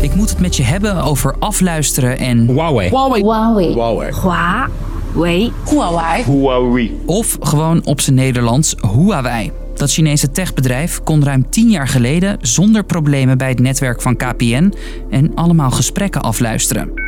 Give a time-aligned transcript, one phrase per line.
[0.00, 2.88] Ik moet het met je hebben over afluisteren en Huawei.
[2.88, 3.22] Huawei.
[3.22, 3.72] Huawei.
[3.72, 4.12] Huawei.
[4.12, 5.52] Huawei.
[5.68, 6.24] Huawei.
[6.24, 7.00] Huawei.
[7.06, 9.50] of gewoon op zijn Nederlands Huawei.
[9.74, 14.72] Dat Chinese techbedrijf kon ruim 10 jaar geleden zonder problemen bij het netwerk van KPN
[15.10, 17.07] en allemaal gesprekken afluisteren.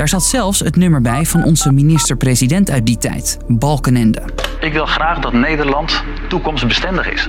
[0.00, 4.22] Daar zat zelfs het nummer bij van onze minister-president uit die tijd, Balkenende.
[4.60, 7.28] Ik wil graag dat Nederland toekomstbestendig is.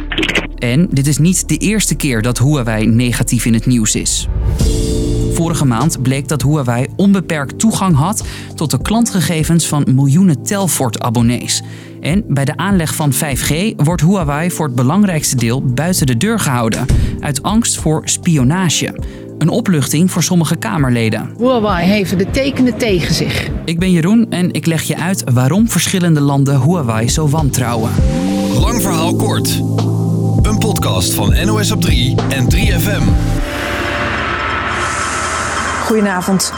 [0.57, 4.27] En dit is niet de eerste keer dat Huawei negatief in het nieuws is.
[5.33, 11.63] Vorige maand bleek dat Huawei onbeperkt toegang had tot de klantgegevens van miljoenen Telfort-abonnees.
[12.01, 16.39] En bij de aanleg van 5G wordt Huawei voor het belangrijkste deel buiten de deur
[16.39, 16.85] gehouden,
[17.19, 18.93] uit angst voor spionage.
[19.41, 21.33] Een opluchting voor sommige Kamerleden.
[21.37, 23.49] Huawei heeft de tekenen tegen zich.
[23.65, 27.91] Ik ben Jeroen en ik leg je uit waarom verschillende landen Huawei zo wantrouwen.
[28.59, 29.49] Lang verhaal kort.
[30.41, 33.03] Een podcast van NOS op 3 en 3FM.
[35.85, 36.53] Goedenavond.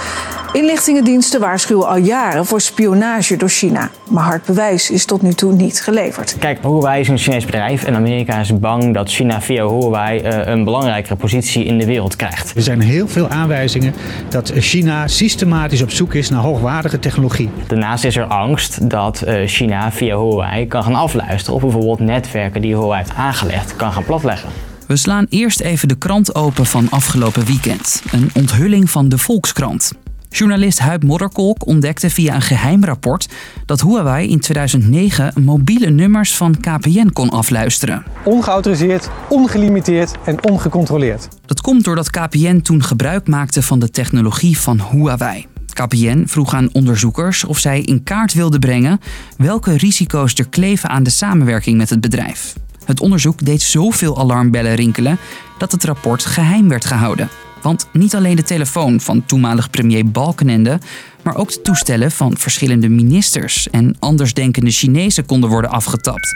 [0.53, 3.89] Inlichtingendiensten waarschuwen al jaren voor spionage door China.
[4.09, 6.35] Maar hard bewijs is tot nu toe niet geleverd.
[6.39, 10.47] Kijk, Huawei is een Chinees bedrijf en Amerika is bang dat China via Huawei eh,
[10.47, 12.55] een belangrijkere positie in de wereld krijgt.
[12.55, 13.93] Er zijn heel veel aanwijzingen
[14.29, 17.49] dat China systematisch op zoek is naar hoogwaardige technologie.
[17.67, 22.61] Daarnaast is er angst dat eh, China via Huawei kan gaan afluisteren of bijvoorbeeld netwerken
[22.61, 24.49] die Huawei heeft aangelegd kan gaan platleggen.
[24.87, 28.03] We slaan eerst even de krant open van afgelopen weekend.
[28.11, 29.91] Een onthulling van de Volkskrant.
[30.33, 33.29] Journalist Huib Modderkolk ontdekte via een geheim rapport
[33.65, 38.03] dat Huawei in 2009 mobiele nummers van KPN kon afluisteren.
[38.23, 41.27] Ongeautoriseerd, ongelimiteerd en ongecontroleerd.
[41.45, 45.45] Dat komt doordat KPN toen gebruik maakte van de technologie van Huawei.
[45.73, 48.99] KPN vroeg aan onderzoekers of zij in kaart wilden brengen
[49.37, 52.53] welke risico's er kleven aan de samenwerking met het bedrijf.
[52.85, 55.17] Het onderzoek deed zoveel alarmbellen rinkelen
[55.57, 57.29] dat het rapport geheim werd gehouden.
[57.63, 60.79] Want niet alleen de telefoon van toenmalig premier Balkenende,
[61.21, 66.35] maar ook de toestellen van verschillende ministers en andersdenkende Chinezen konden worden afgetapt.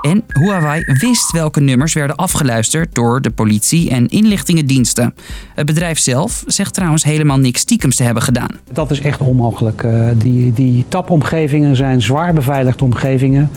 [0.00, 5.14] En Huawei wist welke nummers werden afgeluisterd door de politie en inlichtingendiensten.
[5.54, 8.50] Het bedrijf zelf zegt trouwens helemaal niks stiekems te hebben gedaan.
[8.72, 9.82] Dat is echt onmogelijk.
[9.82, 13.50] Eh, die, die tapomgevingen zijn zwaar beveiligde omgevingen.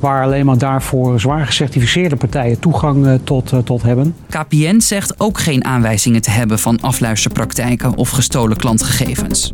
[0.00, 4.14] Waar alleen maar daarvoor zwaar gecertificeerde partijen toegang eh, tot, eh, tot hebben.
[4.28, 9.52] KPN zegt ook geen aanwijzingen te hebben van afluisterpraktijken of gestolen klantgegevens.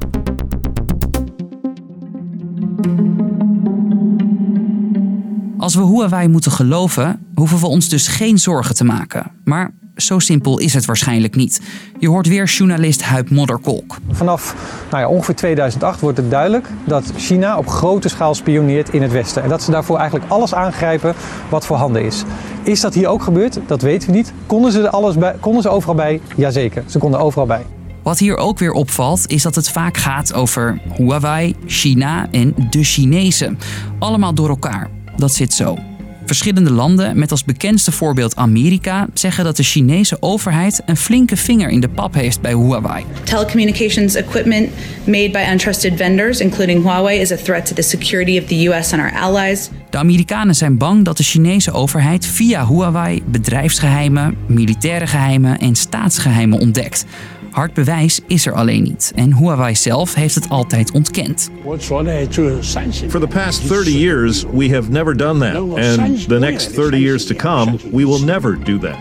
[5.62, 9.30] Als we Huawei moeten geloven, hoeven we ons dus geen zorgen te maken.
[9.44, 11.60] Maar zo simpel is het waarschijnlijk niet.
[11.98, 13.98] Je hoort weer journalist Huib Modderkolk.
[14.10, 14.54] Vanaf
[14.90, 19.12] nou ja, ongeveer 2008 wordt het duidelijk dat China op grote schaal spioneert in het
[19.12, 19.42] Westen.
[19.42, 21.14] En dat ze daarvoor eigenlijk alles aangrijpen
[21.48, 22.24] wat voorhanden is.
[22.62, 23.58] Is dat hier ook gebeurd?
[23.66, 24.32] Dat weten we niet.
[24.46, 26.20] Konden ze, er alles bij, konden ze overal bij?
[26.36, 27.66] Jazeker, ze konden overal bij.
[28.02, 32.84] Wat hier ook weer opvalt, is dat het vaak gaat over Huawei, China en de
[32.84, 33.58] Chinezen.
[33.98, 34.90] Allemaal door elkaar.
[35.16, 35.78] Dat zit zo.
[36.26, 41.68] Verschillende landen, met als bekendste voorbeeld Amerika, zeggen dat de Chinese overheid een flinke vinger
[41.68, 43.04] in de pap heeft bij Huawei.
[43.24, 44.68] Telecommunications equipment
[45.04, 48.92] made by untrusted vendors, including Huawei, is a threat to the security of the US
[48.92, 49.70] and our allies.
[49.90, 56.58] De Amerikanen zijn bang dat de Chinese overheid via Huawei bedrijfsgeheimen, militaire geheimen en staatsgeheimen
[56.58, 57.04] ontdekt.
[57.52, 61.50] Hard bewijs is er alleen niet en Huawei zelf heeft het altijd ontkend.
[63.08, 65.56] For the past 30 years, we have never done that.
[65.96, 68.96] And the next 30 years to come, we will never do that.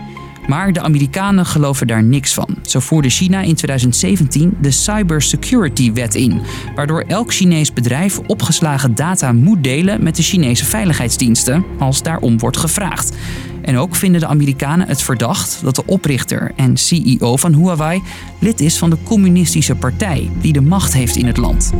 [0.46, 2.48] Maar de Amerikanen geloven daar niks van.
[2.62, 6.40] Zo voerde China in 2017 de Cybersecurity-wet in,
[6.74, 12.56] waardoor elk Chinees bedrijf opgeslagen data moet delen met de Chinese veiligheidsdiensten als daarom wordt
[12.56, 13.16] gevraagd.
[13.62, 18.02] En ook vinden de Amerikanen het verdacht dat de oprichter en CEO van Huawei
[18.38, 21.72] lid is van de communistische partij die de macht heeft in het land.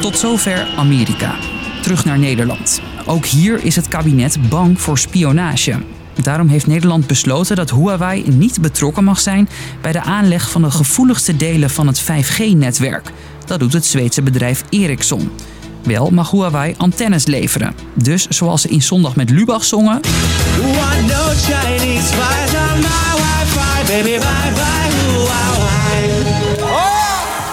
[0.00, 1.34] Tot zover Amerika.
[1.82, 2.80] Terug naar Nederland.
[3.06, 5.82] Ook hier is het kabinet bang voor spionage.
[6.22, 9.48] Daarom heeft Nederland besloten dat Huawei niet betrokken mag zijn
[9.80, 13.12] bij de aanleg van de gevoeligste delen van het 5G-netwerk.
[13.46, 15.30] Dat doet het Zweedse bedrijf Ericsson.
[15.88, 17.74] Wel mag Huawei antennes leveren.
[17.94, 20.00] Dus zoals ze in Zondag met Lubach zongen.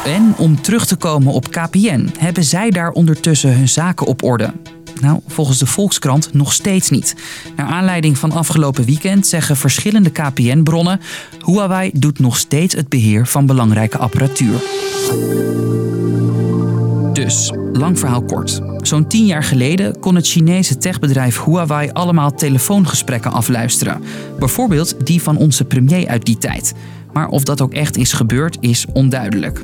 [0.05, 4.53] En om terug te komen op KPN, hebben zij daar ondertussen hun zaken op orde.
[5.01, 7.15] Nou, volgens de Volkskrant nog steeds niet.
[7.55, 11.01] Naar aanleiding van afgelopen weekend zeggen verschillende KPN-bronnen...
[11.45, 14.61] Huawei doet nog steeds het beheer van belangrijke apparatuur.
[17.13, 18.61] Dus, Lang verhaal kort.
[18.81, 24.01] Zo'n tien jaar geleden kon het Chinese techbedrijf Huawei allemaal telefoongesprekken afluisteren.
[24.39, 26.73] Bijvoorbeeld die van onze premier uit die tijd.
[27.13, 29.63] Maar of dat ook echt is gebeurd, is onduidelijk.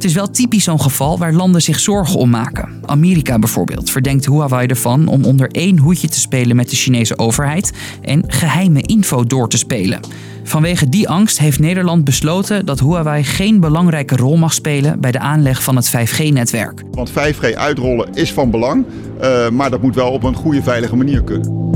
[0.00, 2.80] Het is wel typisch zo'n geval waar landen zich zorgen om maken.
[2.86, 7.72] Amerika bijvoorbeeld verdenkt Huawei ervan om onder één hoedje te spelen met de Chinese overheid
[8.02, 10.00] en geheime info door te spelen.
[10.44, 15.18] Vanwege die angst heeft Nederland besloten dat Huawei geen belangrijke rol mag spelen bij de
[15.18, 16.82] aanleg van het 5G-netwerk.
[16.90, 18.84] Want 5G uitrollen is van belang,
[19.20, 21.70] uh, maar dat moet wel op een goede, veilige manier kunnen.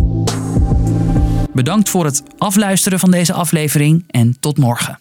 [1.53, 4.99] Bedankt voor het afluisteren van deze aflevering en tot morgen.